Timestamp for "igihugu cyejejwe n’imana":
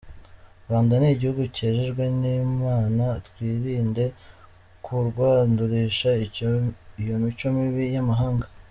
1.15-3.05